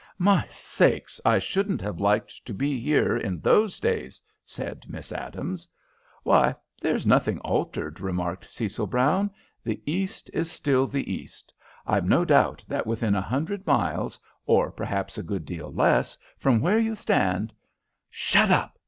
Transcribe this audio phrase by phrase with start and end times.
[0.17, 5.67] "My sakes, I shouldn't have liked to be here in those days," said Miss Adams.
[6.23, 9.29] "Why, there's nothing altered," remarked Cecil Brown.
[9.63, 11.53] "The East is still the East.
[11.85, 14.17] I've no doubt that within a hundred miles,
[14.47, 17.53] or perhaps a good deal less, from where you stand"
[18.09, 18.79] "Shut up!"